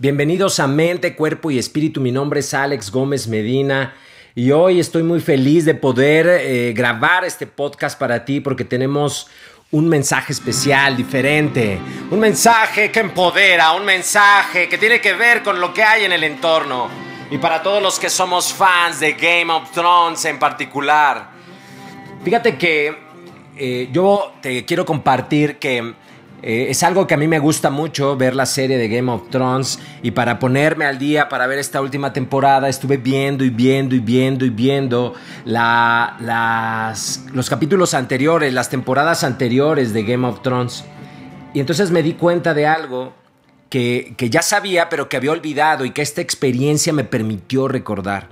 Bienvenidos 0.00 0.60
a 0.60 0.68
Mente, 0.68 1.16
Cuerpo 1.16 1.50
y 1.50 1.58
Espíritu. 1.58 2.00
Mi 2.00 2.12
nombre 2.12 2.38
es 2.38 2.54
Alex 2.54 2.92
Gómez 2.92 3.26
Medina 3.26 3.96
y 4.36 4.52
hoy 4.52 4.78
estoy 4.78 5.02
muy 5.02 5.18
feliz 5.18 5.64
de 5.64 5.74
poder 5.74 6.28
eh, 6.28 6.72
grabar 6.72 7.24
este 7.24 7.48
podcast 7.48 7.98
para 7.98 8.24
ti 8.24 8.38
porque 8.38 8.64
tenemos 8.64 9.26
un 9.72 9.88
mensaje 9.88 10.32
especial, 10.32 10.96
diferente. 10.96 11.80
Un 12.12 12.20
mensaje 12.20 12.92
que 12.92 13.00
empodera, 13.00 13.72
un 13.72 13.84
mensaje 13.84 14.68
que 14.68 14.78
tiene 14.78 15.00
que 15.00 15.14
ver 15.14 15.42
con 15.42 15.60
lo 15.60 15.74
que 15.74 15.82
hay 15.82 16.04
en 16.04 16.12
el 16.12 16.22
entorno. 16.22 16.88
Y 17.32 17.38
para 17.38 17.60
todos 17.60 17.82
los 17.82 17.98
que 17.98 18.08
somos 18.08 18.52
fans 18.52 19.00
de 19.00 19.14
Game 19.14 19.52
of 19.52 19.72
Thrones 19.72 20.24
en 20.26 20.38
particular. 20.38 21.30
Fíjate 22.22 22.56
que 22.56 22.96
eh, 23.56 23.88
yo 23.90 24.34
te 24.40 24.64
quiero 24.64 24.86
compartir 24.86 25.58
que 25.58 25.92
eh, 26.40 26.66
es 26.70 26.84
algo 26.84 27.08
que 27.08 27.14
a 27.14 27.16
mí 27.16 27.26
me 27.26 27.40
gusta 27.40 27.68
mucho 27.68 28.16
ver 28.16 28.36
la 28.36 28.46
serie 28.46 28.78
de 28.78 28.88
Game 28.88 29.10
of 29.10 29.28
Thrones 29.28 29.80
y 30.02 30.12
para 30.12 30.38
ponerme 30.38 30.84
al 30.84 30.96
día, 30.96 31.28
para 31.28 31.48
ver 31.48 31.58
esta 31.58 31.80
última 31.80 32.12
temporada, 32.12 32.68
estuve 32.68 32.96
viendo 32.96 33.44
y 33.44 33.50
viendo 33.50 33.96
y 33.96 33.98
viendo 33.98 34.44
y 34.44 34.50
viendo 34.50 35.14
las, 35.44 37.24
los 37.32 37.50
capítulos 37.50 37.92
anteriores, 37.94 38.52
las 38.52 38.70
temporadas 38.70 39.24
anteriores 39.24 39.92
de 39.92 40.04
Game 40.04 40.26
of 40.26 40.40
Thrones. 40.42 40.84
Y 41.54 41.60
entonces 41.60 41.90
me 41.90 42.04
di 42.04 42.12
cuenta 42.12 42.54
de 42.54 42.68
algo 42.68 43.14
que, 43.68 44.14
que 44.16 44.30
ya 44.30 44.42
sabía 44.42 44.88
pero 44.88 45.08
que 45.08 45.16
había 45.16 45.32
olvidado 45.32 45.84
y 45.84 45.90
que 45.90 46.02
esta 46.02 46.20
experiencia 46.20 46.92
me 46.92 47.02
permitió 47.02 47.66
recordar. 47.66 48.28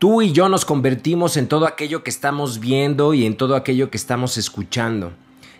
Tú 0.00 0.22
y 0.22 0.32
yo 0.32 0.48
nos 0.48 0.64
convertimos 0.64 1.36
en 1.36 1.46
todo 1.46 1.66
aquello 1.66 2.02
que 2.02 2.10
estamos 2.10 2.58
viendo 2.58 3.14
y 3.14 3.26
en 3.26 3.36
todo 3.36 3.54
aquello 3.54 3.90
que 3.90 3.96
estamos 3.96 4.38
escuchando. 4.38 5.12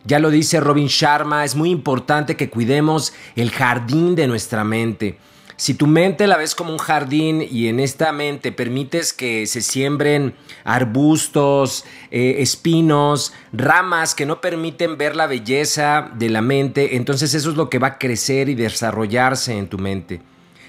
Ya 0.09 0.19
lo 0.21 0.31
dice 0.31 0.59
Robin 0.59 0.87
Sharma, 0.87 1.45
es 1.45 1.55
muy 1.55 1.69
importante 1.69 2.35
que 2.35 2.49
cuidemos 2.49 3.13
el 3.37 3.51
jardín 3.51 4.15
de 4.15 4.27
nuestra 4.27 4.65
mente. 4.65 5.19
Si 5.57 5.75
tu 5.75 5.87
mente 5.87 6.27
la 6.27 6.39
ves 6.39 6.55
como 6.55 6.73
un 6.73 6.79
jardín 6.79 7.47
y 7.47 7.69
en 7.69 7.79
esta 7.79 8.11
mente 8.11 8.51
permites 8.51 9.13
que 9.13 9.47
se 9.47 9.61
siembren 9.61 10.33
arbustos, 10.65 11.85
eh, 12.11 12.37
espinos, 12.39 13.35
ramas 13.53 14.15
que 14.15 14.25
no 14.25 14.41
permiten 14.41 14.97
ver 14.97 15.15
la 15.15 15.27
belleza 15.27 16.11
de 16.15 16.31
la 16.31 16.41
mente, 16.41 16.97
entonces 16.97 17.35
eso 17.35 17.51
es 17.51 17.57
lo 17.57 17.69
que 17.69 17.79
va 17.79 17.89
a 17.89 17.99
crecer 17.99 18.49
y 18.49 18.55
desarrollarse 18.55 19.59
en 19.59 19.69
tu 19.69 19.77
mente. 19.77 20.23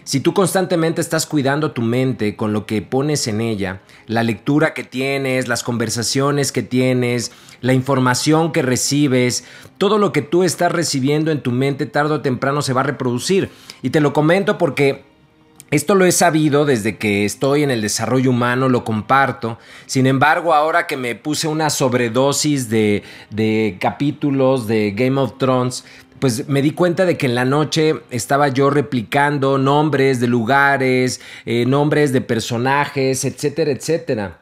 Si 0.09 0.21
tú 0.21 0.33
constantemente 0.33 1.01
estás 1.01 1.27
cuidando 1.27 1.69
tu 1.69 1.83
mente 1.83 2.35
con 2.35 2.51
lo 2.51 2.65
que 2.65 2.81
pones 2.81 3.27
en 3.27 3.41
ella, 3.41 3.81
la 4.07 4.23
lectura 4.23 4.73
que 4.73 4.83
tienes, 4.83 5.47
las 5.47 5.61
conversaciones 5.61 6.51
que 6.51 6.63
tienes, 6.63 7.31
la 7.61 7.73
información 7.73 8.51
que 8.51 8.63
recibes, 8.63 9.43
todo 9.77 9.99
lo 9.99 10.11
que 10.11 10.23
tú 10.23 10.43
estás 10.43 10.71
recibiendo 10.71 11.29
en 11.29 11.43
tu 11.43 11.51
mente 11.51 11.85
tarde 11.85 12.15
o 12.15 12.21
temprano 12.21 12.63
se 12.63 12.73
va 12.73 12.81
a 12.81 12.85
reproducir. 12.85 13.51
Y 13.83 13.91
te 13.91 13.99
lo 13.99 14.11
comento 14.11 14.57
porque 14.57 15.03
esto 15.71 15.93
lo 15.93 16.05
he 16.05 16.11
sabido 16.11 16.65
desde 16.65 16.97
que 16.97 17.25
estoy 17.25 17.61
en 17.61 17.69
el 17.69 17.81
desarrollo 17.81 18.31
humano, 18.31 18.69
lo 18.69 18.83
comparto. 18.83 19.59
Sin 19.85 20.07
embargo, 20.07 20.55
ahora 20.55 20.87
que 20.87 20.97
me 20.97 21.13
puse 21.13 21.47
una 21.47 21.69
sobredosis 21.69 22.69
de, 22.69 23.03
capítulos 23.79 24.65
de 24.65 24.91
Game 24.95 25.21
of 25.21 25.37
Thrones, 25.37 25.85
pues 26.19 26.47
me 26.47 26.61
di 26.61 26.71
cuenta 26.71 27.05
de 27.05 27.17
que 27.17 27.25
en 27.25 27.35
la 27.35 27.45
noche 27.45 28.01
estaba 28.09 28.49
yo 28.49 28.69
replicando 28.69 29.57
nombres 29.57 30.19
de 30.19 30.27
lugares, 30.27 31.21
eh, 31.45 31.65
nombres 31.65 32.11
de 32.13 32.21
personajes, 32.21 33.25
etcétera, 33.25 33.71
etcétera. 33.71 34.41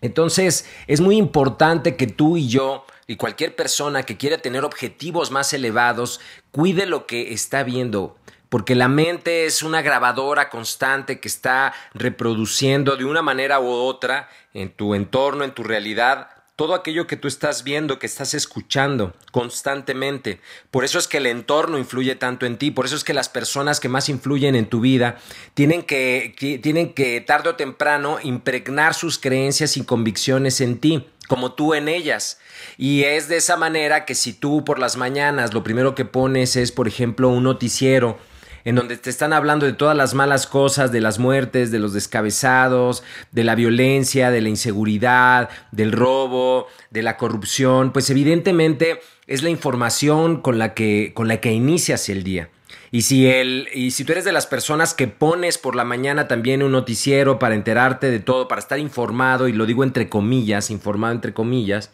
Entonces 0.00 0.66
es 0.86 1.00
muy 1.00 1.16
importante 1.16 1.96
que 1.96 2.06
tú 2.06 2.36
y 2.36 2.48
yo 2.48 2.84
y 3.06 3.16
cualquier 3.16 3.56
persona 3.56 4.04
que 4.04 4.16
quiera 4.16 4.38
tener 4.38 4.64
objetivos 4.64 5.30
más 5.30 5.52
elevados 5.52 6.20
cuide 6.50 6.86
lo 6.86 7.06
que 7.06 7.32
está 7.32 7.62
viendo, 7.62 8.16
porque 8.48 8.74
la 8.74 8.88
mente 8.88 9.44
es 9.44 9.62
una 9.62 9.82
grabadora 9.82 10.50
constante 10.50 11.20
que 11.20 11.28
está 11.28 11.72
reproduciendo 11.94 12.96
de 12.96 13.04
una 13.04 13.22
manera 13.22 13.60
u 13.60 13.68
otra 13.68 14.28
en 14.54 14.70
tu 14.70 14.94
entorno, 14.94 15.44
en 15.44 15.52
tu 15.52 15.62
realidad, 15.62 16.28
todo 16.56 16.74
aquello 16.74 17.06
que 17.06 17.16
tú 17.16 17.28
estás 17.28 17.64
viendo, 17.64 17.98
que 17.98 18.06
estás 18.06 18.34
escuchando 18.34 19.14
constantemente. 19.30 20.40
Por 20.70 20.84
eso 20.84 20.98
es 20.98 21.08
que 21.08 21.16
el 21.16 21.26
entorno 21.26 21.78
influye 21.78 22.14
tanto 22.14 22.44
en 22.46 22.58
ti, 22.58 22.70
por 22.70 22.84
eso 22.84 22.96
es 22.96 23.04
que 23.04 23.14
las 23.14 23.28
personas 23.28 23.80
que 23.80 23.88
más 23.88 24.08
influyen 24.08 24.54
en 24.54 24.66
tu 24.66 24.80
vida 24.80 25.16
tienen 25.54 25.82
que, 25.82 26.34
tienen 26.62 26.92
que 26.92 27.20
tarde 27.20 27.50
o 27.50 27.56
temprano 27.56 28.18
impregnar 28.22 28.94
sus 28.94 29.18
creencias 29.18 29.76
y 29.76 29.84
convicciones 29.84 30.60
en 30.60 30.78
ti 30.78 31.06
como 31.28 31.54
tú 31.54 31.72
en 31.72 31.88
ellas. 31.88 32.38
Y 32.76 33.04
es 33.04 33.28
de 33.28 33.38
esa 33.38 33.56
manera 33.56 34.04
que 34.04 34.14
si 34.14 34.34
tú 34.34 34.64
por 34.64 34.78
las 34.78 34.96
mañanas 34.96 35.54
lo 35.54 35.64
primero 35.64 35.94
que 35.94 36.04
pones 36.04 36.56
es, 36.56 36.72
por 36.72 36.88
ejemplo, 36.88 37.28
un 37.30 37.44
noticiero, 37.44 38.18
en 38.64 38.76
donde 38.76 38.96
te 38.96 39.10
están 39.10 39.32
hablando 39.32 39.66
de 39.66 39.72
todas 39.72 39.96
las 39.96 40.14
malas 40.14 40.46
cosas, 40.46 40.92
de 40.92 41.00
las 41.00 41.18
muertes, 41.18 41.70
de 41.70 41.78
los 41.78 41.92
descabezados, 41.92 43.02
de 43.30 43.44
la 43.44 43.54
violencia, 43.54 44.30
de 44.30 44.40
la 44.40 44.48
inseguridad, 44.48 45.48
del 45.70 45.92
robo, 45.92 46.66
de 46.90 47.02
la 47.02 47.16
corrupción, 47.16 47.92
pues 47.92 48.10
evidentemente 48.10 49.00
es 49.26 49.42
la 49.42 49.50
información 49.50 50.40
con 50.40 50.58
la 50.58 50.74
que, 50.74 51.12
con 51.14 51.28
la 51.28 51.40
que 51.40 51.52
inicias 51.52 52.08
el 52.08 52.22
día. 52.22 52.50
Y 52.90 53.02
si, 53.02 53.26
el, 53.26 53.68
y 53.72 53.92
si 53.92 54.04
tú 54.04 54.12
eres 54.12 54.26
de 54.26 54.32
las 54.32 54.46
personas 54.46 54.92
que 54.92 55.08
pones 55.08 55.56
por 55.56 55.74
la 55.74 55.84
mañana 55.84 56.28
también 56.28 56.62
un 56.62 56.72
noticiero 56.72 57.38
para 57.38 57.54
enterarte 57.54 58.10
de 58.10 58.20
todo, 58.20 58.48
para 58.48 58.60
estar 58.60 58.78
informado, 58.78 59.48
y 59.48 59.54
lo 59.54 59.64
digo 59.64 59.82
entre 59.82 60.10
comillas, 60.10 60.70
informado 60.70 61.14
entre 61.14 61.32
comillas, 61.32 61.90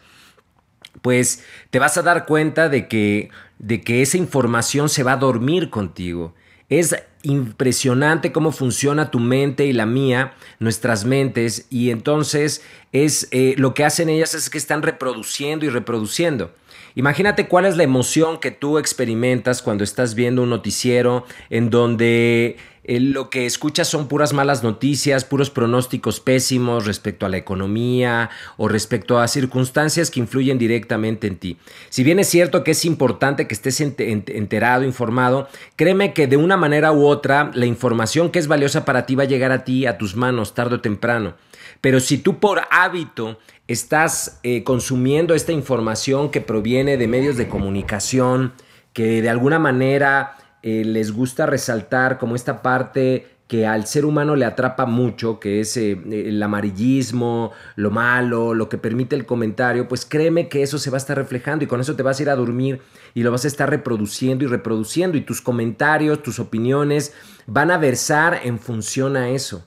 pues 1.01 1.45
te 1.71 1.79
vas 1.79 1.97
a 1.99 2.03
dar 2.03 2.27
cuenta 2.27 2.69
de 2.69 2.89
que, 2.89 3.31
de 3.61 3.81
que 3.81 4.03
esa 4.03 4.17
información 4.17 4.89
se 4.89 5.05
va 5.05 5.13
a 5.13 5.17
dormir 5.17 5.71
contigo. 5.71 6.35
Es 6.69 6.95
impresionante 7.23 8.33
cómo 8.33 8.53
funciona 8.53 9.11
tu 9.11 9.19
mente 9.19 9.67
y 9.67 9.73
la 9.73 9.87
mía, 9.87 10.35
nuestras 10.59 11.05
mentes, 11.05 11.67
y 11.71 11.91
entonces 11.91 12.63
es 12.93 13.29
eh, 13.31 13.55
lo 13.57 13.75
que 13.75 13.85
hacen 13.85 14.09
ellas 14.09 14.35
es 14.35 14.51
que 14.51 14.59
están 14.59 14.83
reproduciendo 14.83 15.65
y 15.65 15.71
reproduciendo. 15.71 16.53
Imagínate 16.95 17.49
cuál 17.49 17.65
es 17.65 17.77
la 17.77 17.85
emoción 17.85 18.39
que 18.39 18.51
tú 18.51 18.79
experimentas 18.79 19.63
cuando 19.63 19.85
estás 19.85 20.15
viendo 20.15 20.43
un 20.43 20.51
noticiero 20.51 21.25
en 21.49 21.71
donde 21.71 22.57
lo 22.89 23.29
que 23.29 23.45
escuchas 23.45 23.87
son 23.87 24.09
puras 24.09 24.33
malas 24.33 24.63
noticias, 24.63 25.27
puros 25.27 25.51
pronósticos 25.51 26.21
pésimos 26.21 26.87
respecto 26.87 27.27
a 27.27 27.29
la 27.29 27.37
economía 27.37 28.31
o 28.57 28.67
respecto 28.67 29.19
a 29.19 29.29
circunstancias 29.29 30.11
que 30.11 30.21
influyen 30.21 30.57
directamente 30.57 31.27
en 31.27 31.37
ti. 31.37 31.59
Si 31.91 32.03
bien 32.03 32.19
es 32.19 32.29
cierto 32.29 32.65
que 32.65 32.71
es 32.71 32.87
importante 32.87 33.47
que 33.47 33.53
estés 33.55 33.83
enterado, 33.83 34.85
informado, 34.85 35.49
créeme 35.77 36.15
que 36.15 36.27
de 36.27 36.39
una 36.39 36.57
manera 36.57 36.91
u 36.93 37.07
otra 37.07 37.51
la 37.53 37.67
información 37.67 38.31
que 38.31 38.39
es 38.39 38.49
valiosa 38.49 38.87
para 38.87 39.05
ti 39.05 39.15
va 39.15 39.25
a 39.25 39.27
llegar 39.27 39.53
a 39.53 39.65
ti, 39.65 39.85
a 39.85 39.99
tus 39.99 40.17
manos, 40.17 40.55
tarde 40.55 40.77
o 40.77 40.81
temprano. 40.81 41.35
Pero 41.83 42.01
si 42.01 42.17
tú 42.17 42.41
por 42.41 42.63
hábito 42.71 43.39
estás 43.67 44.41
eh, 44.45 44.65
consumiendo 44.65 45.35
esta 45.35 45.53
información 45.53 46.31
que 46.31 46.41
proviene 46.41 46.97
de 46.97 47.07
medios 47.07 47.37
de 47.37 47.49
comunicación, 47.49 48.55
que 48.95 49.21
de 49.21 49.29
alguna 49.29 49.59
manera 49.59 50.38
eh, 50.63 50.85
les 50.85 51.13
gusta 51.13 51.47
resaltar 51.47 52.19
como 52.19 52.35
esta 52.35 52.63
parte 52.63 53.27
que 53.49 53.67
al 53.67 53.87
ser 53.87 54.05
humano 54.05 54.37
le 54.37 54.45
atrapa 54.45 54.85
mucho, 54.85 55.41
que 55.41 55.61
es 55.61 55.77
eh, 55.79 55.99
el 56.11 56.43
amarillismo, 56.43 57.53
lo 57.77 57.91
malo, 57.91 58.53
lo 58.53 58.69
que 58.69 58.77
permite 58.77 59.17
el 59.17 59.25
comentario, 59.25 59.89
pues 59.89 60.05
créeme 60.05 60.49
que 60.49 60.63
eso 60.63 60.79
se 60.79 60.91
va 60.91 60.99
a 60.99 60.99
estar 60.99 61.17
reflejando 61.17 61.65
y 61.65 61.67
con 61.67 61.81
eso 61.81 61.97
te 61.97 62.03
vas 62.03 62.19
a 62.19 62.23
ir 62.23 62.31
a 62.31 62.37
dormir 62.37 62.83
y 63.15 63.23
lo 63.23 63.33
vas 63.33 63.47
a 63.47 63.49
estar 63.49 63.71
reproduciendo 63.71 64.45
y 64.45 64.49
reproduciendo 64.49 65.17
y 65.17 65.23
tus 65.23 65.41
comentarios, 65.41 66.23
tus 66.23 66.39
opiniones 66.39 67.15
van 67.47 67.71
a 67.71 67.79
versar 67.79 68.41
en 68.45 68.59
función 68.59 69.17
a 69.17 69.31
eso. 69.31 69.65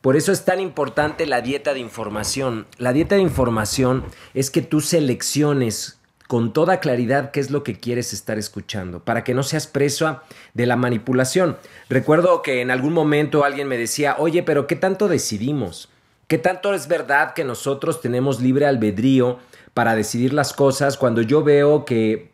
Por 0.00 0.14
eso 0.14 0.30
es 0.30 0.44
tan 0.44 0.60
importante 0.60 1.26
la 1.26 1.40
dieta 1.40 1.74
de 1.74 1.80
información. 1.80 2.66
La 2.78 2.92
dieta 2.92 3.16
de 3.16 3.22
información 3.22 4.04
es 4.34 4.52
que 4.52 4.62
tú 4.62 4.80
selecciones 4.80 5.95
con 6.26 6.52
toda 6.52 6.80
claridad 6.80 7.30
qué 7.30 7.40
es 7.40 7.50
lo 7.50 7.62
que 7.62 7.78
quieres 7.78 8.12
estar 8.12 8.38
escuchando, 8.38 9.00
para 9.00 9.24
que 9.24 9.34
no 9.34 9.42
seas 9.42 9.66
preso 9.66 10.20
de 10.54 10.66
la 10.66 10.76
manipulación. 10.76 11.56
Recuerdo 11.88 12.42
que 12.42 12.60
en 12.60 12.70
algún 12.70 12.92
momento 12.92 13.44
alguien 13.44 13.68
me 13.68 13.78
decía, 13.78 14.16
oye, 14.18 14.42
pero 14.42 14.66
¿qué 14.66 14.76
tanto 14.76 15.08
decidimos? 15.08 15.88
¿Qué 16.26 16.38
tanto 16.38 16.74
es 16.74 16.88
verdad 16.88 17.34
que 17.34 17.44
nosotros 17.44 18.00
tenemos 18.00 18.40
libre 18.40 18.66
albedrío 18.66 19.38
para 19.74 19.94
decidir 19.94 20.32
las 20.32 20.52
cosas 20.52 20.96
cuando 20.96 21.22
yo 21.22 21.44
veo 21.44 21.84
que 21.84 22.30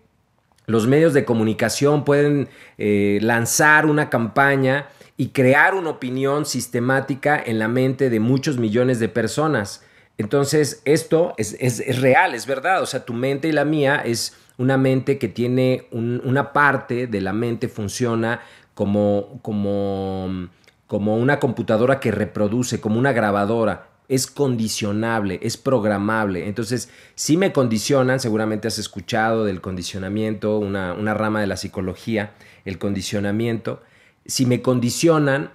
los 0.67 0.87
medios 0.87 1.13
de 1.13 1.25
comunicación 1.25 2.05
pueden 2.05 2.49
eh, 2.79 3.19
lanzar 3.21 3.85
una 3.85 4.09
campaña 4.09 4.89
y 5.17 5.29
crear 5.29 5.75
una 5.75 5.91
opinión 5.91 6.47
sistemática 6.47 7.43
en 7.45 7.59
la 7.59 7.69
mente 7.69 8.09
de 8.09 8.21
muchos 8.21 8.57
millones 8.57 8.99
de 8.99 9.09
personas. 9.09 9.85
Entonces, 10.19 10.83
esto 10.85 11.35
es, 11.37 12.01
real, 12.01 12.35
es 12.35 12.47
verdad. 12.47 12.83
O 12.83 12.87
sea, 12.87 13.05
tu 13.05 13.15
mente 13.15 13.49
y 13.49 13.53
la 13.53 13.65
mía 13.65 14.03
es 14.05 14.37
una 14.59 14.77
mente 14.77 15.19
que 15.19 15.29
tiene 15.29 15.87
una 15.91 16.53
parte 16.53 17.07
de 17.07 17.21
la 17.21 17.33
mente 17.33 17.69
funciona 17.69 18.41
como, 18.75 19.41
como, 19.43 20.49
como 20.87 21.17
una 21.17 21.41
computadora 21.41 22.01
que 22.01 22.11
reproduce, 22.11 22.81
como 22.81 22.99
una 22.99 23.13
grabadora. 23.13 23.89
Es 24.09 24.27
condicionable, 24.27 25.41
es 25.43 25.57
programable. 25.57 26.47
Entonces, 26.47 26.91
si 27.15 27.37
me 27.37 27.53
condicionan, 27.53 28.21
seguramente 28.21 28.69
has 28.69 28.79
escuchado 28.79 29.45
del 29.45 29.61
condicionamiento, 29.61 30.59
una, 30.59 30.93
una 30.93 31.15
rama 31.15 31.41
de 31.41 31.47
la 31.47 31.57
psicología, 31.57 32.33
el 32.65 32.79
condicionamiento 32.79 33.81
si 34.27 34.47
me 34.47 34.63
condicionan, 34.63 35.51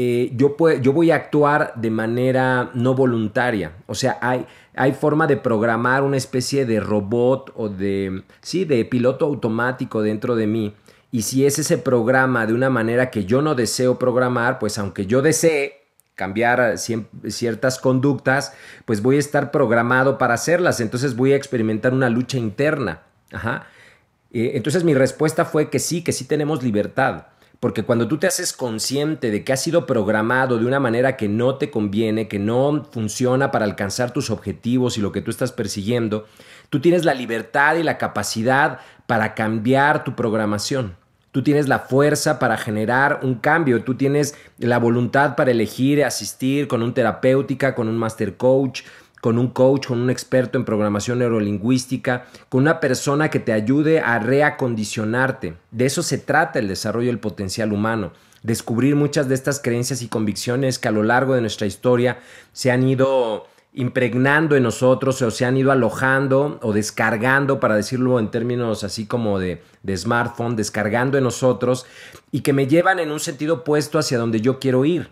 eh, 0.00 0.30
yo, 0.36 0.54
yo, 0.80 0.92
voy 0.92 1.10
a 1.10 1.16
actuar 1.16 1.72
de 1.74 1.90
manera 1.90 2.70
no 2.72 2.94
voluntaria. 2.94 3.72
O 3.88 3.96
sea, 3.96 4.16
hay, 4.20 4.46
hay 4.76 4.92
forma 4.92 5.26
de 5.26 5.36
programar 5.36 6.04
una 6.04 6.16
especie 6.16 6.64
de 6.66 6.78
robot 6.78 7.52
o 7.56 7.68
de, 7.68 8.22
sí, 8.40 8.64
de 8.64 8.84
piloto 8.84 9.24
automático 9.24 10.00
dentro 10.00 10.36
de 10.36 10.46
mí. 10.46 10.72
Y 11.10 11.22
si 11.22 11.44
es 11.44 11.58
ese 11.58 11.78
programa 11.78 12.46
de 12.46 12.54
una 12.54 12.70
manera 12.70 13.10
que 13.10 13.24
yo 13.24 13.42
no 13.42 13.56
deseo 13.56 13.98
programar, 13.98 14.60
pues 14.60 14.78
aunque 14.78 15.06
yo 15.06 15.20
desee 15.20 15.82
cambiar 16.14 16.78
ciertas 16.78 17.80
conductas, 17.80 18.52
pues 18.84 19.02
voy 19.02 19.16
a 19.16 19.18
estar 19.18 19.50
programado 19.50 20.16
para 20.16 20.34
hacerlas. 20.34 20.78
Entonces 20.78 21.16
voy 21.16 21.32
a 21.32 21.36
experimentar 21.36 21.92
una 21.92 22.08
lucha 22.08 22.38
interna. 22.38 23.02
Eh, 24.30 24.52
entonces 24.54 24.84
mi 24.84 24.94
respuesta 24.94 25.44
fue 25.44 25.70
que 25.70 25.80
sí, 25.80 26.04
que 26.04 26.12
sí 26.12 26.24
tenemos 26.24 26.62
libertad. 26.62 27.26
Porque 27.60 27.82
cuando 27.82 28.06
tú 28.06 28.18
te 28.18 28.28
haces 28.28 28.52
consciente 28.52 29.30
de 29.32 29.42
que 29.42 29.52
has 29.52 29.60
sido 29.60 29.84
programado 29.84 30.58
de 30.58 30.66
una 30.66 30.78
manera 30.78 31.16
que 31.16 31.28
no 31.28 31.56
te 31.56 31.70
conviene, 31.70 32.28
que 32.28 32.38
no 32.38 32.86
funciona 32.90 33.50
para 33.50 33.64
alcanzar 33.64 34.12
tus 34.12 34.30
objetivos 34.30 34.96
y 34.96 35.00
lo 35.00 35.10
que 35.10 35.22
tú 35.22 35.30
estás 35.32 35.50
persiguiendo, 35.50 36.26
tú 36.70 36.80
tienes 36.80 37.04
la 37.04 37.14
libertad 37.14 37.76
y 37.76 37.82
la 37.82 37.98
capacidad 37.98 38.78
para 39.06 39.34
cambiar 39.34 40.04
tu 40.04 40.14
programación. 40.14 40.96
Tú 41.32 41.42
tienes 41.42 41.68
la 41.68 41.80
fuerza 41.80 42.38
para 42.38 42.56
generar 42.56 43.20
un 43.22 43.34
cambio, 43.34 43.82
tú 43.82 43.96
tienes 43.96 44.34
la 44.58 44.78
voluntad 44.78 45.36
para 45.36 45.50
elegir 45.50 46.04
asistir 46.04 46.68
con 46.68 46.82
un 46.82 46.94
terapéutica, 46.94 47.74
con 47.74 47.88
un 47.88 47.98
master 47.98 48.36
coach, 48.36 48.82
con 49.20 49.38
un 49.38 49.48
coach, 49.48 49.86
con 49.86 50.00
un 50.00 50.10
experto 50.10 50.58
en 50.58 50.64
programación 50.64 51.18
neurolingüística, 51.18 52.26
con 52.48 52.62
una 52.62 52.80
persona 52.80 53.30
que 53.30 53.40
te 53.40 53.52
ayude 53.52 54.00
a 54.00 54.18
reacondicionarte. 54.18 55.56
De 55.70 55.86
eso 55.86 56.02
se 56.02 56.18
trata 56.18 56.58
el 56.58 56.68
desarrollo 56.68 57.08
del 57.08 57.18
potencial 57.18 57.72
humano. 57.72 58.12
Descubrir 58.42 58.94
muchas 58.94 59.28
de 59.28 59.34
estas 59.34 59.60
creencias 59.60 60.02
y 60.02 60.08
convicciones 60.08 60.78
que 60.78 60.88
a 60.88 60.92
lo 60.92 61.02
largo 61.02 61.34
de 61.34 61.40
nuestra 61.40 61.66
historia 61.66 62.18
se 62.52 62.70
han 62.70 62.86
ido 62.86 63.46
impregnando 63.74 64.56
en 64.56 64.62
nosotros 64.62 65.20
o 65.22 65.30
se 65.30 65.44
han 65.44 65.56
ido 65.56 65.70
alojando 65.70 66.58
o 66.62 66.72
descargando, 66.72 67.60
para 67.60 67.76
decirlo 67.76 68.18
en 68.18 68.30
términos 68.30 68.82
así 68.82 69.06
como 69.06 69.38
de, 69.38 69.62
de 69.82 69.96
smartphone, 69.96 70.56
descargando 70.56 71.18
en 71.18 71.24
nosotros 71.24 71.86
y 72.30 72.40
que 72.40 72.52
me 72.52 72.66
llevan 72.66 72.98
en 72.98 73.10
un 73.10 73.20
sentido 73.20 73.56
opuesto 73.56 73.98
hacia 73.98 74.18
donde 74.18 74.40
yo 74.40 74.58
quiero 74.58 74.84
ir. 74.84 75.10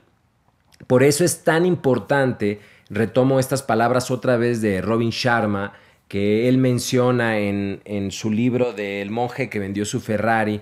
Por 0.87 1.03
eso 1.03 1.25
es 1.25 1.43
tan 1.43 1.67
importante 1.67 2.61
retomo 2.89 3.41
estas 3.41 3.63
palabras 3.63 4.11
otra 4.11 4.37
vez 4.37 4.61
de 4.61 4.81
Robin 4.81 5.11
Sharma, 5.11 5.73
que 6.09 6.49
él 6.49 6.59
menciona 6.59 7.39
en, 7.39 7.81
en 7.85 8.11
su 8.11 8.31
libro 8.31 8.73
del 8.73 9.11
monje 9.11 9.49
que 9.49 9.59
vendió 9.59 9.85
su 9.85 10.01
Ferrari, 10.01 10.61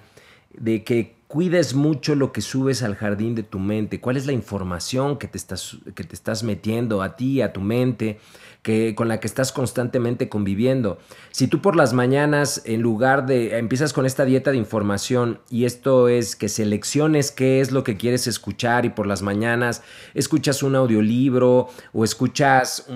de 0.53 0.85
que 0.85 1.15
cuides 1.35 1.75
mucho 1.75 2.15
lo 2.15 2.31
que 2.31 2.41
subes 2.41 2.85
al 2.85 2.95
jardín 2.95 3.35
de 3.35 3.43
tu 3.43 3.59
mente, 3.59 4.01
cuál 4.01 4.17
es 4.17 4.25
la 4.25 4.31
información 4.31 5.19
que 5.19 5.27
te 5.27 5.37
estás, 5.37 5.79
que 5.97 6.05
te 6.05 6.15
estás 6.15 6.45
metiendo 6.45 7.03
a 7.03 7.17
ti, 7.17 7.43
a 7.43 7.53
tu 7.53 7.61
mente, 7.61 8.21
que, 8.63 8.95
con 8.95 9.09
la 9.09 9.19
que 9.19 9.27
estás 9.27 9.51
constantemente 9.51 10.29
conviviendo. 10.29 10.97
Si 11.33 11.49
tú 11.49 11.61
por 11.61 11.75
las 11.75 11.93
mañanas, 11.93 12.63
en 12.67 12.83
lugar 12.83 13.27
de, 13.27 13.59
empiezas 13.59 13.93
con 13.93 14.07
esta 14.07 14.25
dieta 14.25 14.53
de 14.53 14.59
información 14.59 15.41
y 15.51 15.65
esto 15.65 16.07
es 16.07 16.37
que 16.37 16.49
selecciones 16.49 17.33
qué 17.33 17.61
es 17.61 17.73
lo 17.73 17.83
que 17.83 17.97
quieres 17.97 18.29
escuchar 18.29 18.85
y 18.85 18.91
por 18.91 19.09
las 19.09 19.23
mañanas 19.23 19.83
escuchas 20.15 20.63
un 20.63 20.77
audiolibro 20.77 21.69
o 21.93 22.05
escuchas 22.05 22.87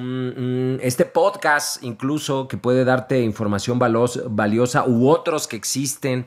este 0.81 1.05
podcast 1.07 1.83
incluso 1.83 2.47
que 2.47 2.57
puede 2.57 2.85
darte 2.85 3.21
información 3.21 3.81
valiosa 3.81 4.87
u 4.87 5.09
otros 5.09 5.49
que 5.49 5.57
existen 5.57 6.27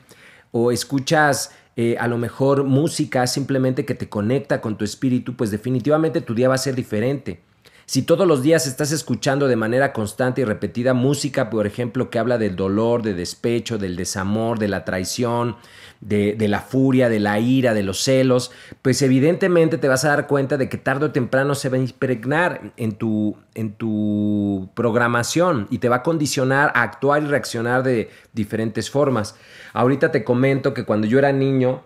o 0.50 0.70
escuchas 0.70 1.52
eh, 1.76 1.96
a 1.98 2.06
lo 2.06 2.18
mejor 2.18 2.64
música 2.64 3.26
simplemente 3.26 3.84
que 3.84 3.94
te 3.94 4.08
conecta 4.08 4.60
con 4.60 4.76
tu 4.76 4.84
espíritu, 4.84 5.34
pues 5.36 5.50
definitivamente 5.50 6.20
tu 6.20 6.34
día 6.34 6.48
va 6.48 6.54
a 6.56 6.58
ser 6.58 6.74
diferente. 6.74 7.40
Si 7.86 8.02
todos 8.02 8.26
los 8.26 8.42
días 8.42 8.66
estás 8.66 8.92
escuchando 8.92 9.48
de 9.48 9.56
manera 9.56 9.92
constante 9.92 10.40
y 10.40 10.44
repetida 10.44 10.94
música, 10.94 11.50
por 11.50 11.66
ejemplo, 11.66 12.10
que 12.10 12.18
habla 12.18 12.38
del 12.38 12.54
dolor, 12.54 13.02
de 13.02 13.14
despecho, 13.14 13.76
del 13.76 13.96
desamor, 13.96 14.58
de 14.58 14.68
la 14.68 14.84
traición, 14.84 15.56
de, 16.00 16.36
la 16.48 16.60
furia, 16.60 17.08
de 17.08 17.20
la 17.20 17.38
ira, 17.38 17.74
de 17.74 17.82
los 17.82 18.02
celos, 18.02 18.50
pues 18.82 19.02
evidentemente 19.02 19.78
te 19.78 19.88
vas 19.88 20.04
a 20.04 20.08
dar 20.08 20.26
cuenta 20.26 20.56
de 20.56 20.68
que 20.68 20.78
tarde 20.78 21.06
o 21.06 21.10
temprano 21.12 21.54
se 21.54 21.68
va 21.68 21.76
a 21.76 21.80
impregnar 21.80 22.72
en 22.76 22.92
tu, 22.92 23.36
en 23.54 23.72
tu 23.72 24.68
programación 24.74 25.68
y 25.70 25.78
te 25.78 25.88
va 25.88 25.96
a 25.96 26.02
condicionar 26.02 26.72
a 26.74 26.82
actuar 26.82 27.22
y 27.22 27.26
reaccionar 27.26 27.82
de 27.82 28.10
diferentes 28.32 28.90
formas. 28.90 29.36
Ahorita 29.72 30.10
te 30.10 30.24
comento 30.24 30.74
que 30.74 30.84
cuando 30.84 31.06
yo 31.06 31.18
era 31.18 31.32
niño, 31.32 31.82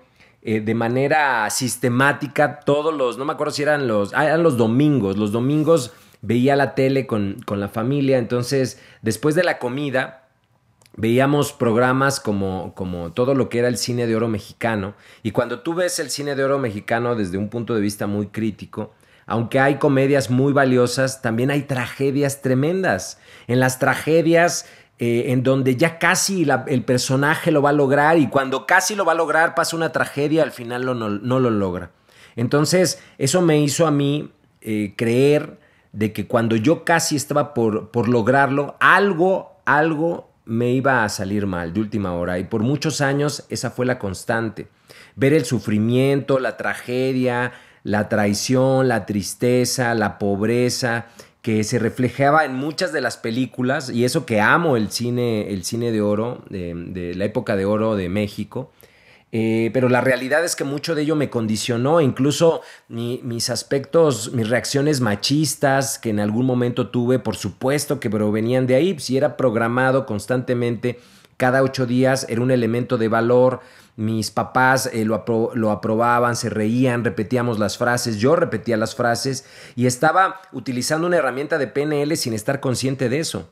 eh, 0.49 0.61
de 0.61 0.75
manera 0.77 1.51
sistemática 1.51 2.61
todos 2.61 2.95
los, 2.95 3.19
no 3.19 3.25
me 3.25 3.33
acuerdo 3.33 3.53
si 3.53 3.63
eran 3.63 3.89
los, 3.89 4.15
ah, 4.15 4.27
eran 4.27 4.45
los 4.45 4.57
domingos, 4.57 5.17
los 5.17 5.33
domingos 5.33 5.93
veía 6.23 6.55
la 6.55 6.77
tele 6.77 7.05
con, 7.09 7.39
con 7.45 7.59
la 7.59 7.67
familia, 7.67 8.19
entonces 8.19 8.81
después 9.03 9.35
de 9.35 9.43
la 9.43 9.59
comida 9.59 10.29
veíamos 10.97 11.53
programas 11.53 12.21
como, 12.21 12.75
como 12.77 13.11
todo 13.13 13.35
lo 13.35 13.49
que 13.49 13.59
era 13.59 13.67
el 13.67 13.77
cine 13.77 14.07
de 14.07 14.15
oro 14.15 14.29
mexicano, 14.29 14.95
y 15.25 15.33
cuando 15.33 15.63
tú 15.63 15.75
ves 15.75 15.99
el 15.99 16.11
cine 16.11 16.37
de 16.37 16.45
oro 16.45 16.61
mexicano 16.61 17.17
desde 17.17 17.39
un 17.39 17.49
punto 17.49 17.75
de 17.75 17.81
vista 17.81 18.07
muy 18.07 18.29
crítico, 18.29 18.95
aunque 19.27 19.59
hay 19.59 19.79
comedias 19.79 20.31
muy 20.31 20.53
valiosas, 20.53 21.23
también 21.23 21.51
hay 21.51 21.63
tragedias 21.63 22.41
tremendas. 22.41 23.19
En 23.49 23.59
las 23.59 23.81
tragedias 23.81 24.67
eh, 24.99 25.25
en 25.29 25.43
donde 25.43 25.77
ya 25.77 25.99
casi 25.99 26.47
el 26.69 26.85
personaje 26.85 27.51
lo 27.51 27.61
va 27.61 27.71
a 27.71 27.75
lograr 27.75 28.19
y 28.19 28.29
cuando 28.29 28.67
casi 28.67 28.95
lo 28.95 29.05
va 29.05 29.13
a 29.13 29.17
lograr 29.17 29.55
pasa 29.55 29.77
una 29.77 29.93
tragedia, 29.93 30.43
al 30.43 30.53
final 30.53 30.87
no, 30.87 30.95
lo 30.95 31.51
logra. 31.51 31.91
Entonces, 32.35 33.03
eso 33.19 33.43
me 33.43 33.61
hizo 33.61 33.87
a 33.87 33.91
mí 33.91 34.31
eh, 34.63 34.95
creer 34.97 35.59
de 35.93 36.13
que 36.13 36.27
cuando 36.27 36.57
yo 36.57 36.85
casi 36.85 37.17
estaba 37.17 37.53
por, 37.55 37.91
por 37.91 38.09
lograrlo, 38.09 38.77
algo, 38.81 39.61
algo 39.65 40.31
me 40.47 40.71
iba 40.71 41.05
a 41.05 41.09
salir 41.11 41.47
mal 41.47 41.75
de 41.75 41.81
última 41.81 42.15
hora. 42.15 42.39
Y 42.39 42.45
por 42.45 42.63
muchos 42.63 43.03
años 43.03 43.45
esa 43.51 43.71
fue 43.71 43.85
la 43.85 43.99
constante. 43.99 44.69
Ver 45.15 45.35
el 45.35 45.45
sufrimiento, 45.45 46.39
la 46.39 46.57
tragedia, 46.57 47.53
la 47.83 48.09
traición, 48.09 48.89
la 48.89 49.05
tristeza, 49.05 49.95
la 49.95 50.19
pobreza, 50.19 51.07
que 51.47 51.63
se 51.63 51.79
reflejaba 51.79 52.45
en 52.45 52.57
muchas 52.57 52.93
de 52.93 53.01
las 53.01 53.19
películas, 53.19 53.89
y 53.89 54.05
eso 54.05 54.27
que 54.27 54.41
amo 54.41 54.77
el 54.77 54.91
cine, 54.91 55.53
el 55.53 55.63
cine 55.63 55.93
de 55.93 56.01
oro, 56.01 56.43
de, 56.51 57.13
la 57.15 57.25
época 57.25 57.55
de 57.55 57.65
oro 57.65 57.95
de 57.95 58.09
México, 58.09 58.73
eh, 59.31 59.71
pero 59.73 59.89
la 59.89 60.01
realidad 60.01 60.45
es 60.45 60.57
que 60.57 60.65
mucho 60.65 60.97
de 60.97 61.03
ello 61.03 61.15
me 61.15 61.31
condicionó, 61.31 62.01
incluso 62.01 62.63
mis 62.89 63.49
aspectos, 63.49 64.33
mis 64.33 64.49
reacciones 64.49 65.01
machistas 65.01 66.01
que 66.01 66.11
en 66.11 66.19
algún 66.19 66.47
momento 66.47 66.89
tuve, 66.89 67.21
por 67.21 67.37
supuesto 67.37 68.01
que 68.01 68.11
provenían 68.11 68.67
de 68.67 68.75
ahí, 68.75 68.99
si 68.99 69.17
era 69.17 69.37
programado 69.37 70.05
constantemente 70.05 70.99
cada 71.37 71.63
ocho 71.63 71.87
días, 71.87 72.27
era 72.29 72.41
un 72.41 72.51
elemento 72.51 72.99
de 72.99 73.09
valor, 73.09 73.61
mis 73.97 74.31
papás 74.31 74.91
eh, 74.93 75.05
lo, 75.05 75.25
lo, 75.55 75.71
aprobaban, 75.71 76.37
se 76.37 76.51
reían, 76.51 77.05
repetíamos 77.05 77.59
las 77.59 77.79
frases, 77.79 78.19
yo 78.19 78.37
repetía 78.37 78.77
las 78.77 78.95
frases 78.95 79.47
y 79.75 79.87
estaba 79.87 80.43
utilizando 80.53 81.07
una 81.07 81.17
herramienta 81.17 81.57
de 81.57 81.67
PNL 81.67 82.17
sin 82.17 82.35
estar 82.35 82.61
consciente 82.61 83.09
de 83.09 83.21
eso. 83.21 83.49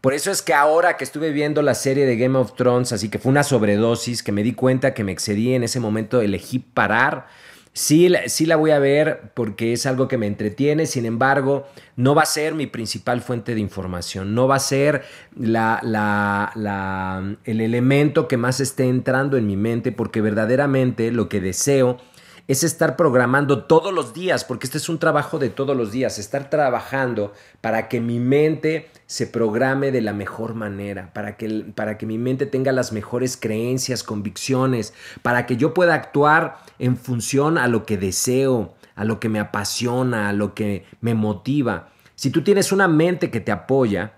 Por 0.00 0.14
eso 0.14 0.30
es 0.30 0.42
que 0.42 0.54
ahora 0.54 0.96
que 0.96 1.04
estuve 1.04 1.30
viendo 1.30 1.62
la 1.62 1.74
serie 1.74 2.06
de 2.06 2.16
Game 2.16 2.36
of 2.36 2.54
Thrones, 2.56 2.92
así 2.92 3.08
que 3.08 3.18
fue 3.18 3.30
una 3.30 3.44
sobredosis, 3.44 4.22
que 4.22 4.32
me 4.32 4.42
di 4.42 4.52
cuenta 4.52 4.94
que 4.94 5.04
me 5.04 5.12
excedí 5.12 5.54
en 5.54 5.62
ese 5.62 5.78
momento, 5.78 6.20
elegí 6.20 6.58
parar 6.58 7.28
Sí, 7.74 8.10
la 8.10 8.56
voy 8.56 8.70
a 8.70 8.78
ver 8.78 9.32
porque 9.32 9.72
es 9.72 9.86
algo 9.86 10.06
que 10.06 10.18
me 10.18 10.26
entretiene, 10.26 10.84
sin 10.84 11.06
embargo, 11.06 11.66
no 11.96 12.14
va 12.14 12.22
a 12.22 12.26
ser 12.26 12.54
mi 12.54 12.66
principal 12.66 13.22
fuente 13.22 13.54
de 13.54 13.60
información, 13.60 14.34
no 14.34 14.46
va 14.46 14.56
a 14.56 14.60
ser 14.60 15.04
la, 15.34 15.80
la, 15.82 17.36
el 17.44 17.60
elemento 17.62 18.28
que 18.28 18.36
más 18.36 18.60
esté 18.60 18.84
entrando 18.84 19.38
en 19.38 19.46
mi 19.46 19.56
mente, 19.56 19.90
porque 19.90 20.20
verdaderamente 20.20 21.10
lo 21.12 21.30
que 21.30 21.40
deseo 21.40 21.96
es 22.48 22.64
estar 22.64 22.96
programando 22.96 23.64
todos 23.64 23.92
los 23.92 24.12
días, 24.12 24.44
porque 24.44 24.66
este 24.66 24.78
es 24.78 24.88
un 24.88 24.98
trabajo 24.98 25.38
de 25.38 25.50
todos 25.50 25.76
los 25.76 25.92
días, 25.92 26.18
estar 26.18 26.50
trabajando 26.50 27.32
para 27.60 27.88
que 27.88 28.00
mi 28.00 28.18
mente 28.18 28.90
se 29.06 29.26
programe 29.26 29.92
de 29.92 30.00
la 30.00 30.12
mejor 30.12 30.54
manera, 30.54 31.12
para 31.12 31.36
que, 31.36 31.66
para 31.74 31.98
que 31.98 32.06
mi 32.06 32.18
mente 32.18 32.46
tenga 32.46 32.72
las 32.72 32.92
mejores 32.92 33.36
creencias, 33.36 34.02
convicciones, 34.02 34.92
para 35.22 35.46
que 35.46 35.56
yo 35.56 35.72
pueda 35.74 35.94
actuar 35.94 36.58
en 36.78 36.96
función 36.96 37.58
a 37.58 37.68
lo 37.68 37.86
que 37.86 37.96
deseo, 37.96 38.74
a 38.94 39.04
lo 39.04 39.20
que 39.20 39.28
me 39.28 39.38
apasiona, 39.38 40.28
a 40.28 40.32
lo 40.32 40.54
que 40.54 40.84
me 41.00 41.14
motiva. 41.14 41.90
Si 42.16 42.30
tú 42.30 42.42
tienes 42.42 42.72
una 42.72 42.88
mente 42.88 43.30
que 43.30 43.40
te 43.40 43.52
apoya, 43.52 44.14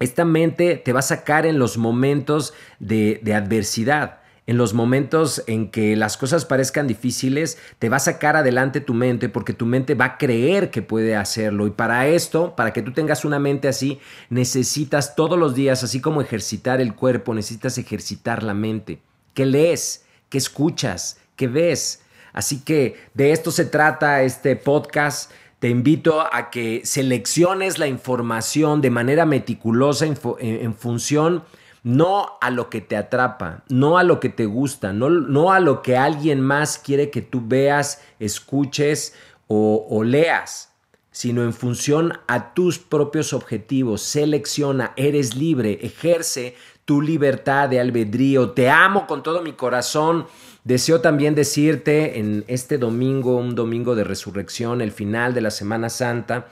esta 0.00 0.24
mente 0.24 0.76
te 0.76 0.92
va 0.92 0.98
a 0.98 1.02
sacar 1.02 1.46
en 1.46 1.58
los 1.58 1.78
momentos 1.78 2.52
de, 2.80 3.20
de 3.22 3.34
adversidad 3.34 4.23
en 4.46 4.58
los 4.58 4.74
momentos 4.74 5.42
en 5.46 5.70
que 5.70 5.96
las 5.96 6.16
cosas 6.16 6.44
parezcan 6.44 6.86
difíciles, 6.86 7.58
te 7.78 7.88
va 7.88 7.96
a 7.96 8.00
sacar 8.00 8.36
adelante 8.36 8.80
tu 8.80 8.92
mente 8.92 9.28
porque 9.28 9.54
tu 9.54 9.64
mente 9.64 9.94
va 9.94 10.04
a 10.04 10.18
creer 10.18 10.70
que 10.70 10.82
puede 10.82 11.16
hacerlo. 11.16 11.66
Y 11.66 11.70
para 11.70 12.06
esto, 12.08 12.54
para 12.54 12.72
que 12.72 12.82
tú 12.82 12.92
tengas 12.92 13.24
una 13.24 13.38
mente 13.38 13.68
así, 13.68 14.00
necesitas 14.28 15.16
todos 15.16 15.38
los 15.38 15.54
días, 15.54 15.82
así 15.82 16.00
como 16.00 16.20
ejercitar 16.20 16.80
el 16.80 16.94
cuerpo, 16.94 17.32
necesitas 17.32 17.78
ejercitar 17.78 18.42
la 18.42 18.54
mente. 18.54 19.00
¿Qué 19.32 19.46
lees? 19.46 20.04
¿Qué 20.28 20.38
escuchas? 20.38 21.18
¿Qué 21.36 21.48
ves? 21.48 22.02
Así 22.34 22.60
que 22.60 22.96
de 23.14 23.32
esto 23.32 23.50
se 23.50 23.64
trata 23.64 24.22
este 24.22 24.56
podcast. 24.56 25.30
Te 25.58 25.70
invito 25.70 26.20
a 26.20 26.50
que 26.50 26.82
selecciones 26.84 27.78
la 27.78 27.86
información 27.86 28.82
de 28.82 28.90
manera 28.90 29.24
meticulosa 29.24 30.04
en, 30.04 30.74
función 30.74 31.44
no 31.84 32.38
a 32.40 32.50
lo 32.50 32.68
que 32.70 32.80
te 32.80 32.96
atrapa, 32.96 33.62
no 33.68 33.96
a 33.98 34.02
lo 34.02 34.18
que 34.18 34.30
te 34.30 34.46
gusta, 34.46 34.92
no, 34.92 35.08
no 35.10 35.52
a 35.52 35.60
lo 35.60 35.82
que 35.82 35.96
alguien 35.96 36.40
más 36.40 36.78
quiere 36.78 37.10
que 37.10 37.22
tú 37.22 37.42
veas, 37.46 38.02
escuches 38.18 39.14
o, 39.46 39.86
o 39.88 40.02
leas 40.02 40.74
sino 41.14 41.44
en 41.44 41.52
función 41.52 42.18
a 42.26 42.54
tus 42.54 42.80
propios 42.80 43.32
objetivos. 43.34 44.02
Selecciona, 44.02 44.94
eres 44.96 45.36
libre, 45.36 45.78
ejerce 45.82 46.56
tu 46.84 47.00
libertad 47.00 47.68
de 47.68 47.80
albedrío. 47.80 48.50
Te 48.50 48.68
amo 48.70 49.06
con 49.06 49.22
todo 49.22 49.42
mi 49.42 49.52
corazón. 49.52 50.26
Deseo 50.64 51.00
también 51.00 51.34
decirte 51.34 52.18
en 52.18 52.44
este 52.48 52.78
domingo, 52.78 53.36
un 53.36 53.54
domingo 53.54 53.94
de 53.94 54.04
resurrección, 54.04 54.80
el 54.80 54.92
final 54.92 55.34
de 55.34 55.42
la 55.42 55.50
Semana 55.50 55.90
Santa, 55.90 56.46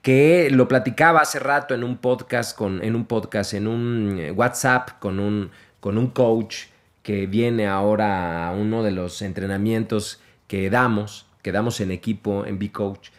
que 0.00 0.48
lo 0.50 0.68
platicaba 0.68 1.20
hace 1.20 1.38
rato 1.38 1.74
en 1.74 1.84
un 1.84 1.98
podcast, 1.98 2.56
con, 2.56 2.82
en 2.82 2.94
un 2.94 3.04
podcast, 3.04 3.54
en 3.54 3.66
un 3.66 4.16
eh, 4.18 4.30
WhatsApp 4.30 4.98
con 4.98 5.20
un, 5.20 5.50
con 5.80 5.98
un 5.98 6.08
coach 6.08 6.64
que 7.02 7.26
viene 7.26 7.66
ahora 7.66 8.48
a 8.48 8.52
uno 8.52 8.82
de 8.82 8.90
los 8.90 9.20
entrenamientos 9.22 10.20
que 10.46 10.70
damos, 10.70 11.26
que 11.42 11.52
damos 11.52 11.80
en 11.80 11.90
equipo 11.90 12.46
en 12.46 12.58
B-Coach 12.58 13.10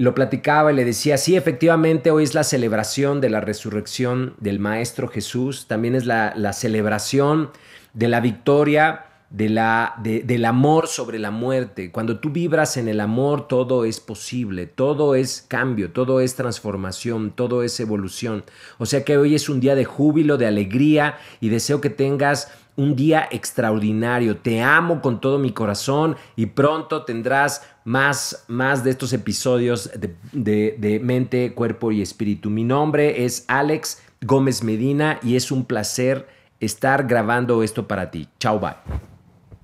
lo 0.00 0.14
platicaba 0.14 0.72
y 0.72 0.76
le 0.76 0.84
decía, 0.84 1.18
sí, 1.18 1.36
efectivamente, 1.36 2.10
hoy 2.10 2.24
es 2.24 2.34
la 2.34 2.42
celebración 2.42 3.20
de 3.20 3.28
la 3.28 3.40
resurrección 3.40 4.34
del 4.38 4.58
Maestro 4.58 5.08
Jesús, 5.08 5.66
también 5.66 5.94
es 5.94 6.06
la, 6.06 6.52
celebración 6.52 7.50
de 7.92 8.08
la 8.08 8.20
victoria 8.20 9.04
de 9.30 9.48
la, 9.48 9.94
del 10.02 10.44
amor 10.44 10.88
sobre 10.88 11.20
la 11.20 11.30
muerte. 11.30 11.92
Cuando 11.92 12.18
tú 12.18 12.30
vibras 12.30 12.76
en 12.76 12.88
el 12.88 12.98
amor, 12.98 13.46
todo 13.46 13.84
es 13.84 14.00
posible, 14.00 14.66
todo 14.66 15.14
es 15.14 15.44
cambio, 15.46 15.92
todo 15.92 16.20
es 16.20 16.34
transformación, 16.34 17.30
todo 17.30 17.62
es 17.62 17.78
evolución. 17.78 18.42
O 18.78 18.86
sea 18.86 19.04
que 19.04 19.16
hoy 19.16 19.36
es 19.36 19.48
un 19.48 19.60
día 19.60 19.76
de 19.76 19.84
júbilo, 19.84 20.36
de 20.36 20.48
alegría 20.48 21.16
y 21.40 21.48
deseo 21.48 21.80
que 21.80 21.90
tengas 21.90 22.52
un 22.74 22.96
día 22.96 23.28
extraordinario. 23.30 24.36
Te 24.36 24.62
amo 24.62 25.00
con 25.00 25.20
todo 25.20 25.38
mi 25.38 25.52
corazón 25.52 26.16
y 26.34 26.46
pronto 26.46 27.04
tendrás 27.04 27.62
más, 27.84 28.44
más 28.48 28.82
de 28.82 28.90
estos 28.90 29.12
episodios 29.12 29.92
de, 30.32 30.76
de 30.76 31.00
mente, 31.00 31.54
cuerpo 31.54 31.92
y 31.92 32.02
espíritu. 32.02 32.50
Mi 32.50 32.64
nombre 32.64 33.24
es 33.24 33.44
Alex 33.46 34.02
Gómez 34.22 34.64
Medina 34.64 35.20
y 35.22 35.36
es 35.36 35.52
un 35.52 35.66
placer 35.66 36.26
estar 36.58 37.06
grabando 37.06 37.62
esto 37.62 37.86
para 37.86 38.10
ti. 38.10 38.28
Chao, 38.40 38.58
bye. 38.58 38.74